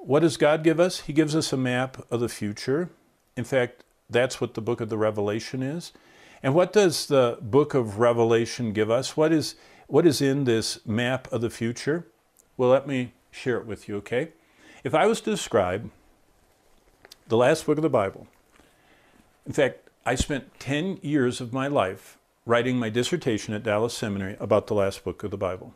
what 0.00 0.20
does 0.20 0.36
God 0.36 0.64
give 0.64 0.80
us? 0.80 1.00
He 1.00 1.12
gives 1.12 1.36
us 1.36 1.52
a 1.52 1.56
map 1.56 2.04
of 2.10 2.20
the 2.20 2.28
future. 2.28 2.90
In 3.36 3.44
fact, 3.44 3.84
that's 4.08 4.40
what 4.40 4.54
the 4.54 4.60
book 4.60 4.80
of 4.80 4.88
the 4.88 4.98
Revelation 4.98 5.62
is. 5.62 5.92
And 6.42 6.54
what 6.54 6.72
does 6.72 7.06
the 7.06 7.38
book 7.40 7.74
of 7.74 7.98
Revelation 7.98 8.72
give 8.72 8.90
us? 8.90 9.16
What 9.16 9.32
is, 9.32 9.56
what 9.86 10.06
is 10.06 10.20
in 10.20 10.44
this 10.44 10.84
map 10.86 11.30
of 11.32 11.42
the 11.42 11.50
future? 11.50 12.06
Well, 12.56 12.70
let 12.70 12.86
me 12.86 13.12
share 13.30 13.58
it 13.58 13.66
with 13.66 13.88
you, 13.88 13.96
okay? 13.98 14.30
If 14.82 14.94
I 14.94 15.06
was 15.06 15.20
to 15.22 15.30
describe 15.30 15.90
the 17.28 17.36
last 17.36 17.66
book 17.66 17.78
of 17.78 17.82
the 17.82 17.90
Bible, 17.90 18.26
in 19.46 19.52
fact, 19.52 19.88
I 20.06 20.14
spent 20.14 20.58
10 20.60 20.98
years 21.02 21.40
of 21.40 21.52
my 21.52 21.66
life 21.66 22.16
writing 22.46 22.78
my 22.78 22.88
dissertation 22.88 23.52
at 23.54 23.62
Dallas 23.62 23.94
Seminary 23.94 24.36
about 24.40 24.66
the 24.66 24.74
last 24.74 25.04
book 25.04 25.22
of 25.22 25.30
the 25.30 25.36
Bible. 25.36 25.74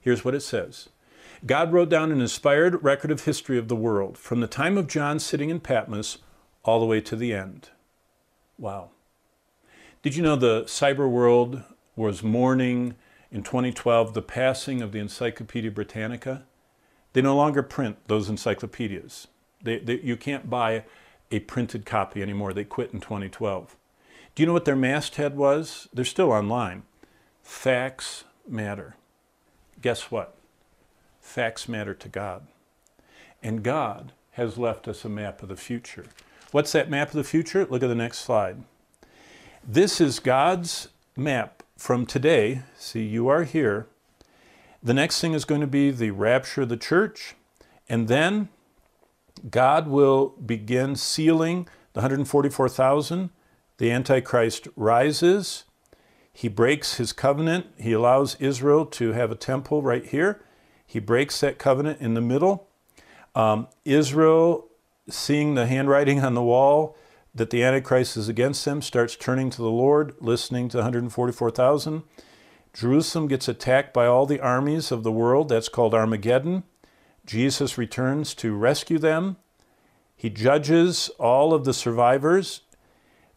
Here's 0.00 0.24
what 0.24 0.34
it 0.34 0.40
says 0.40 0.88
God 1.46 1.72
wrote 1.72 1.88
down 1.88 2.12
an 2.12 2.20
inspired 2.20 2.82
record 2.84 3.10
of 3.10 3.24
history 3.24 3.56
of 3.56 3.68
the 3.68 3.76
world 3.76 4.18
from 4.18 4.40
the 4.40 4.46
time 4.46 4.76
of 4.76 4.86
John 4.86 5.18
sitting 5.18 5.48
in 5.48 5.60
Patmos 5.60 6.18
all 6.64 6.80
the 6.80 6.86
way 6.86 7.00
to 7.00 7.16
the 7.16 7.32
end. 7.32 7.70
Wow. 8.58 8.90
Did 10.02 10.16
you 10.16 10.22
know 10.22 10.36
the 10.36 10.64
cyber 10.64 11.10
world 11.10 11.62
was 11.96 12.22
mourning 12.22 12.94
in 13.30 13.42
2012 13.42 14.12
the 14.12 14.20
passing 14.20 14.82
of 14.82 14.92
the 14.92 14.98
Encyclopedia 14.98 15.70
Britannica? 15.70 16.44
They 17.14 17.22
no 17.22 17.34
longer 17.34 17.62
print 17.62 17.96
those 18.06 18.28
encyclopedias. 18.28 19.26
They, 19.62 19.78
they, 19.78 20.00
you 20.00 20.16
can't 20.16 20.50
buy 20.50 20.84
a 21.30 21.40
printed 21.40 21.86
copy 21.86 22.22
anymore. 22.22 22.52
They 22.52 22.64
quit 22.64 22.92
in 22.92 23.00
2012. 23.00 23.76
Do 24.34 24.42
you 24.42 24.46
know 24.46 24.52
what 24.52 24.64
their 24.66 24.76
masthead 24.76 25.36
was? 25.36 25.88
They're 25.92 26.04
still 26.04 26.32
online. 26.32 26.82
Facts 27.42 28.24
matter. 28.46 28.96
Guess 29.80 30.10
what? 30.10 30.36
Facts 31.30 31.68
matter 31.68 31.94
to 31.94 32.08
God. 32.08 32.48
And 33.40 33.62
God 33.62 34.10
has 34.32 34.58
left 34.58 34.88
us 34.88 35.04
a 35.04 35.08
map 35.08 35.44
of 35.44 35.48
the 35.48 35.54
future. 35.54 36.06
What's 36.50 36.72
that 36.72 36.90
map 36.90 37.10
of 37.10 37.14
the 37.14 37.22
future? 37.22 37.64
Look 37.64 37.84
at 37.84 37.86
the 37.86 37.94
next 37.94 38.18
slide. 38.18 38.64
This 39.64 40.00
is 40.00 40.18
God's 40.18 40.88
map 41.16 41.62
from 41.76 42.04
today. 42.04 42.62
See, 42.76 43.04
you 43.04 43.28
are 43.28 43.44
here. 43.44 43.86
The 44.82 44.92
next 44.92 45.20
thing 45.20 45.32
is 45.32 45.44
going 45.44 45.60
to 45.60 45.68
be 45.68 45.92
the 45.92 46.10
rapture 46.10 46.62
of 46.62 46.68
the 46.68 46.76
church. 46.76 47.36
And 47.88 48.08
then 48.08 48.48
God 49.48 49.86
will 49.86 50.30
begin 50.44 50.96
sealing 50.96 51.68
the 51.92 52.00
144,000. 52.00 53.30
The 53.78 53.92
Antichrist 53.92 54.66
rises. 54.74 55.62
He 56.32 56.48
breaks 56.48 56.96
his 56.96 57.12
covenant. 57.12 57.66
He 57.78 57.92
allows 57.92 58.34
Israel 58.40 58.84
to 58.86 59.12
have 59.12 59.30
a 59.30 59.36
temple 59.36 59.80
right 59.80 60.04
here. 60.04 60.42
He 60.90 60.98
breaks 60.98 61.38
that 61.38 61.56
covenant 61.56 62.00
in 62.00 62.14
the 62.14 62.20
middle. 62.20 62.66
Um, 63.36 63.68
Israel, 63.84 64.66
seeing 65.08 65.54
the 65.54 65.66
handwriting 65.66 66.18
on 66.18 66.34
the 66.34 66.42
wall 66.42 66.96
that 67.32 67.50
the 67.50 67.62
Antichrist 67.62 68.16
is 68.16 68.28
against 68.28 68.64
them, 68.64 68.82
starts 68.82 69.14
turning 69.14 69.50
to 69.50 69.62
the 69.62 69.70
Lord, 69.70 70.16
listening 70.18 70.68
to 70.70 70.78
144,000. 70.78 72.02
Jerusalem 72.74 73.28
gets 73.28 73.46
attacked 73.46 73.94
by 73.94 74.06
all 74.06 74.26
the 74.26 74.40
armies 74.40 74.90
of 74.90 75.04
the 75.04 75.12
world. 75.12 75.48
That's 75.48 75.68
called 75.68 75.94
Armageddon. 75.94 76.64
Jesus 77.24 77.78
returns 77.78 78.34
to 78.34 78.56
rescue 78.56 78.98
them. 78.98 79.36
He 80.16 80.28
judges 80.28 81.08
all 81.20 81.54
of 81.54 81.64
the 81.64 81.72
survivors. 81.72 82.62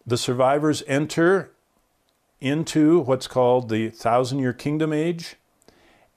The 0.08 0.18
survivors 0.18 0.82
enter 0.88 1.52
into 2.42 3.02
what's 3.02 3.28
called 3.28 3.70
the 3.70 3.92
thousand 3.92 4.40
year 4.40 4.54
kingdom 4.54 4.92
age. 4.92 5.36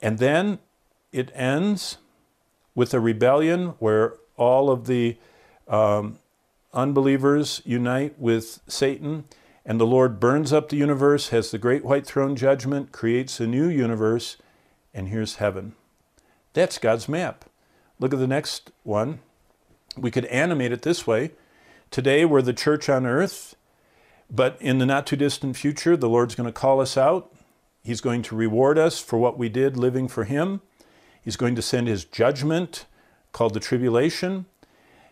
And 0.01 0.17
then 0.17 0.57
it 1.11 1.31
ends 1.33 1.97
with 2.75 2.93
a 2.93 2.99
rebellion 2.99 3.69
where 3.79 4.15
all 4.35 4.69
of 4.69 4.87
the 4.87 5.17
um, 5.67 6.19
unbelievers 6.73 7.61
unite 7.65 8.17
with 8.19 8.59
Satan, 8.67 9.25
and 9.65 9.79
the 9.79 9.85
Lord 9.85 10.19
burns 10.19 10.53
up 10.53 10.69
the 10.69 10.77
universe, 10.77 11.29
has 11.29 11.51
the 11.51 11.57
great 11.57 11.83
white 11.83 12.05
throne 12.05 12.35
judgment, 12.35 12.91
creates 12.91 13.39
a 13.39 13.47
new 13.47 13.67
universe, 13.67 14.37
and 14.93 15.09
here's 15.09 15.35
heaven. 15.35 15.75
That's 16.53 16.77
God's 16.77 17.09
map. 17.09 17.45
Look 17.99 18.13
at 18.13 18.19
the 18.19 18.27
next 18.27 18.71
one. 18.83 19.19
We 19.97 20.11
could 20.11 20.25
animate 20.25 20.71
it 20.71 20.83
this 20.83 21.07
way. 21.07 21.31
Today, 21.89 22.25
we're 22.25 22.41
the 22.41 22.53
church 22.53 22.89
on 22.89 23.05
earth, 23.05 23.55
but 24.29 24.57
in 24.61 24.77
the 24.77 24.85
not 24.85 25.07
too 25.07 25.15
distant 25.15 25.57
future, 25.57 25.97
the 25.97 26.09
Lord's 26.09 26.35
going 26.35 26.47
to 26.47 26.53
call 26.53 26.79
us 26.79 26.97
out. 26.97 27.33
He's 27.83 28.01
going 28.01 28.21
to 28.23 28.35
reward 28.35 28.77
us 28.77 28.99
for 28.99 29.17
what 29.17 29.37
we 29.37 29.49
did 29.49 29.77
living 29.77 30.07
for 30.07 30.25
Him. 30.25 30.61
He's 31.27 31.35
going 31.35 31.55
to 31.55 31.61
send 31.61 31.89
His 31.89 32.05
judgment, 32.05 32.85
called 33.33 33.53
the 33.53 33.59
tribulation. 33.59 34.45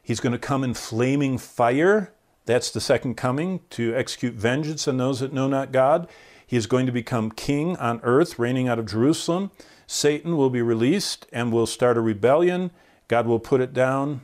He's 0.01 0.21
going 0.21 0.31
to 0.31 0.39
come 0.39 0.63
in 0.63 0.73
flaming 0.73 1.37
fire. 1.37 2.13
That's 2.45 2.71
the 2.71 2.79
second 2.79 3.15
coming 3.15 3.59
to 3.71 3.93
execute 3.93 4.33
vengeance 4.33 4.87
on 4.87 4.95
those 4.95 5.19
that 5.19 5.33
know 5.33 5.49
not 5.49 5.73
God. 5.73 6.07
He 6.47 6.55
is 6.55 6.67
going 6.67 6.85
to 6.85 6.93
become 6.93 7.31
king 7.31 7.75
on 7.75 7.99
earth, 8.01 8.39
reigning 8.39 8.69
out 8.69 8.79
of 8.79 8.85
Jerusalem. 8.85 9.51
Satan 9.87 10.37
will 10.37 10.49
be 10.49 10.61
released 10.61 11.27
and 11.33 11.51
will 11.51 11.65
start 11.67 11.97
a 11.97 12.01
rebellion. 12.01 12.71
God 13.09 13.27
will 13.27 13.41
put 13.41 13.59
it 13.59 13.73
down, 13.73 14.21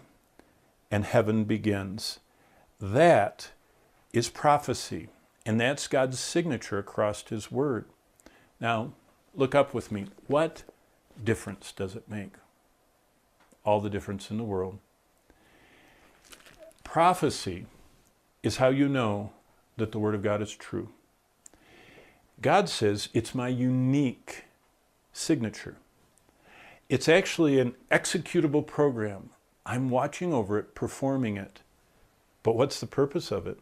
and 0.90 1.04
heaven 1.04 1.44
begins. 1.44 2.20
That 2.80 3.52
is 4.14 4.30
prophecy, 4.30 5.10
and 5.46 5.60
that's 5.60 5.90
God's 5.90 6.22
signature 6.22 6.80
across 6.80 7.28
His 7.28 7.52
Word. 7.52 7.84
Now, 8.62 8.94
look 9.36 9.54
up 9.54 9.74
with 9.74 9.92
me. 9.92 10.06
What 10.28 10.64
difference 11.24 11.72
does 11.72 11.96
it 11.96 12.10
make? 12.10 12.34
All 13.64 13.80
the 13.80 13.90
difference 13.90 14.32
in 14.32 14.38
the 14.38 14.44
world. 14.44 14.80
Prophecy 16.84 17.66
is 18.44 18.58
how 18.58 18.70
you 18.70 18.90
know 18.90 19.32
that 19.78 19.92
the 19.92 20.00
Word 20.00 20.16
of 20.16 20.24
God 20.24 20.42
is 20.42 20.54
true. 20.54 20.90
God 22.42 22.70
says 22.70 23.10
it's 23.14 23.36
my 23.36 23.48
unique 23.48 24.46
signature. 25.14 25.78
It's 26.90 27.08
actually 27.08 27.60
an 27.60 27.76
executable 27.90 28.66
program. 28.66 29.30
I'm 29.66 29.90
watching 29.90 30.34
over 30.34 30.58
it, 30.58 30.76
performing 30.76 31.38
it. 31.38 31.62
But 32.44 32.56
what's 32.56 32.80
the 32.80 32.88
purpose 32.88 33.32
of 33.32 33.46
it? 33.46 33.60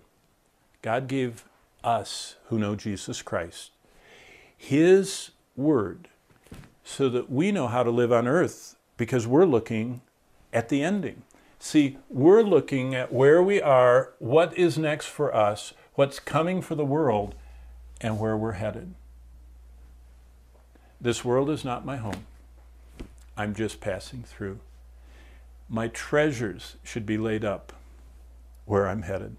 God 0.82 1.08
gave 1.08 1.44
us 1.84 2.36
who 2.46 2.58
know 2.58 2.76
Jesus 2.76 3.22
Christ 3.22 3.72
His 4.58 5.32
Word 5.56 6.08
so 6.90 7.08
that 7.08 7.30
we 7.32 7.52
know 7.52 7.68
how 7.68 7.84
to 7.84 7.92
live 7.92 8.12
on 8.12 8.28
earth 8.28 8.76
because 8.98 9.28
we're 9.28 9.46
looking 9.46 10.02
at 10.52 10.70
the 10.70 10.82
ending. 10.82 11.22
See, 11.60 11.98
we're 12.10 12.42
looking 12.42 12.96
at 12.96 13.14
where 13.14 13.44
we 13.44 13.62
are, 13.62 14.14
what 14.18 14.58
is 14.58 14.76
next 14.78 15.06
for 15.06 15.34
us, 15.34 15.74
what's 15.94 16.20
coming 16.20 16.62
for 16.62 16.74
the 16.74 16.86
world, 16.86 17.36
and 18.02 18.20
where 18.20 18.36
we're 18.36 18.54
headed. 18.54 18.96
This 21.00 21.24
world 21.24 21.50
is 21.52 21.64
not 21.64 21.86
my 21.86 21.98
home. 21.98 22.26
I'm 23.38 23.54
just 23.54 23.80
passing 23.80 24.24
through. 24.24 24.60
My 25.70 25.90
treasures 25.90 26.76
should 26.84 27.06
be 27.06 27.20
laid 27.20 27.46
up 27.46 27.72
where 28.66 28.88
I'm 28.88 29.04
headed. 29.04 29.38